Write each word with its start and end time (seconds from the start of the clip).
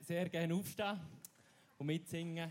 sehr 0.00 0.28
gerne 0.28 0.54
aufstehen 0.54 0.98
und 1.78 1.86
mitsingen. 1.86 2.50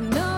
know 0.00 0.29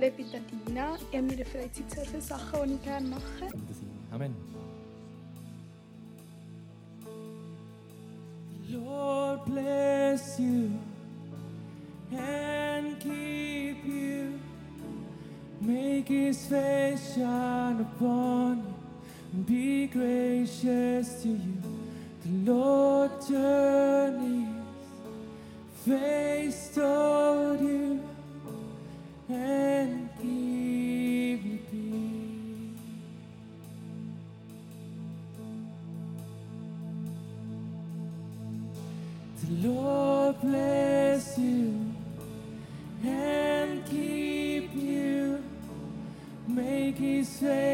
alle 0.00 0.10
bei 0.12 0.24
der 0.32 0.40
Dina. 0.40 0.94
Ich 0.96 1.02
habe 1.02 1.16
in 1.16 1.26
meiner 1.26 1.44
Freizeit 1.44 1.90
sehr 1.90 2.04
viele 2.04 2.22
Sachen, 2.22 2.68
die 2.68 2.74
ich 2.74 2.82
gerne 2.82 3.08
mache. 3.08 3.52
Amen. 4.10 4.34
Lord 8.68 9.44
bless 9.46 10.38
you 10.38 10.70
and 12.12 12.98
keep 13.00 13.84
you. 13.84 14.38
Make 15.60 16.08
his 16.08 16.46
face 16.46 17.14
shine 17.14 17.80
upon 17.80 18.58
you 18.58 18.74
and 19.34 19.46
be 19.46 19.86
gracious 19.86 21.22
to 21.22 21.28
you. 21.28 21.58
The 22.24 22.50
Lord 22.50 23.10
turn 23.26 24.20
his 25.84 25.84
face 25.84 26.74
toward 26.74 27.60
you. 27.60 28.00
And 29.28 29.69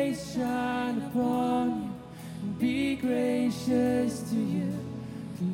face 0.07 0.35
shine 0.35 0.99
upon 0.99 1.83
you 1.83 1.91
and 2.43 2.59
be 2.59 2.97
gracious 2.97 4.23
to 4.31 4.37
you. 4.37 4.73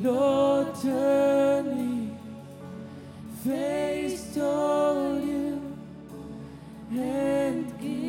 Lord, 0.03 0.75
turn 0.81 1.65
me, 1.77 2.11
face 3.45 4.35
toward 4.35 5.25
you 5.25 5.77
and 6.91 7.81
give. 7.81 8.02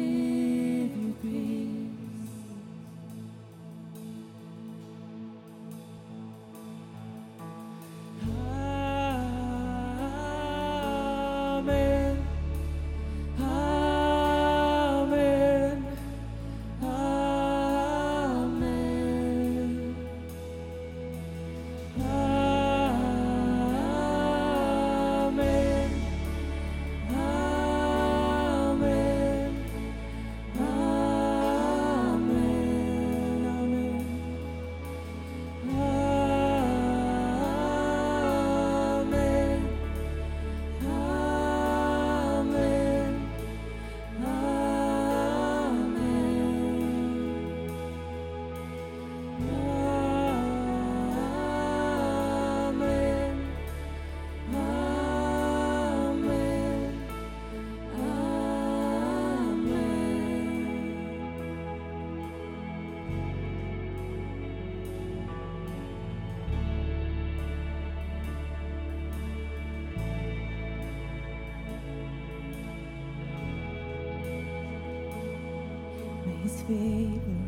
His 76.43 76.61
favor 76.63 77.39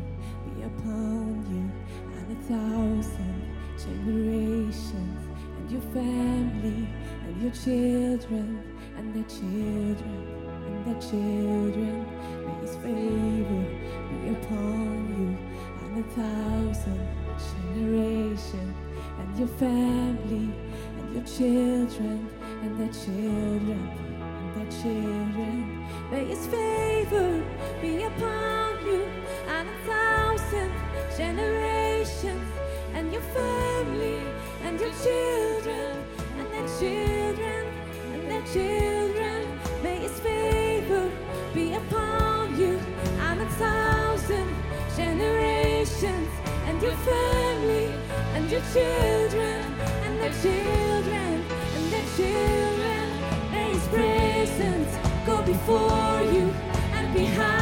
be 0.54 0.62
upon 0.62 1.44
you 1.52 1.70
and 2.16 2.32
a 2.32 2.40
thousand 2.48 3.42
generations 3.76 5.20
and 5.58 5.70
your 5.70 5.82
family 5.92 6.88
and 7.26 7.42
your 7.42 7.52
children 7.52 8.62
and 8.96 9.14
their 9.14 9.28
children 9.28 10.26
and 10.64 10.86
their 10.86 11.00
children. 11.00 12.06
May 12.46 12.54
his 12.62 12.76
favor 12.76 13.64
be 14.08 14.30
upon 14.30 15.12
you 15.18 15.28
and 15.84 16.02
a 16.02 16.08
thousand 16.16 17.06
generations 17.52 18.76
and 19.18 19.38
your 19.38 19.48
family 19.48 20.54
and 20.98 21.14
your 21.14 21.24
children 21.24 22.30
and 22.62 22.80
their 22.80 22.92
children 23.04 24.15
children. 24.70 25.84
May 26.10 26.24
his 26.24 26.46
favor 26.46 27.42
be 27.80 28.04
upon 28.04 28.86
you 28.86 29.02
and 29.48 29.68
a 29.68 29.78
thousand 29.90 30.72
generations 31.16 32.48
and 32.94 33.12
your 33.12 33.22
family 33.22 34.20
and 34.64 34.78
your 34.80 34.92
children 35.04 36.04
and 36.38 36.46
their 36.54 36.68
children 36.78 37.66
and 38.12 38.30
their 38.30 38.46
children. 38.54 39.42
May 39.82 39.98
his 39.98 40.18
favor 40.20 41.10
be 41.54 41.74
upon 41.74 42.58
you 42.58 42.78
and 43.20 43.40
a 43.40 43.50
thousand 43.64 44.48
generations 44.96 46.30
and 46.66 46.82
your 46.82 46.96
family 47.10 47.92
and 48.34 48.50
your 48.50 48.62
children 48.72 49.62
and 50.04 50.20
their 50.20 50.32
children 50.42 50.75
before 55.56 56.20
you 56.34 56.52
and 56.92 57.14
behind 57.14 57.55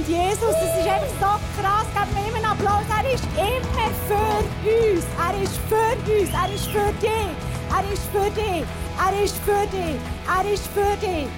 und 0.00 0.08
Jesus, 0.08 0.40
das 0.40 0.78
ist 0.78 0.88
einfach 0.88 1.14
so 1.20 1.60
krass. 1.60 1.86
Gib 1.92 2.14
mir 2.14 2.28
immer 2.28 2.36
einen 2.36 2.46
Applaus. 2.46 2.84
Er 2.96 3.12
ist 3.12 3.24
immer 3.36 3.90
für 4.08 4.38
uns. 4.64 5.04
Er 5.18 5.42
ist 5.42 5.58
für 5.68 5.92
uns. 6.10 6.30
Er 6.32 6.54
ist 6.54 6.66
für 6.68 6.92
dich. 7.00 7.28
Er 7.70 7.92
ist 7.92 8.06
für 8.12 8.30
dich. 8.30 8.64
Er 8.98 9.24
ist 9.24 9.36
für 9.44 9.66
dich. 9.66 10.00
Er 10.26 10.52
ist 10.52 10.66
für 10.68 10.96
dich. 11.06 11.28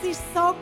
Es 0.00 0.10
ist 0.10 0.22
so 0.34 0.54